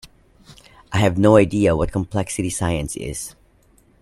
I 0.91 0.97
have 0.97 1.19
no 1.19 1.37
idea 1.37 1.75
what 1.75 1.91
complexity 1.91 2.49
science 2.49 2.95
is. 2.95 3.35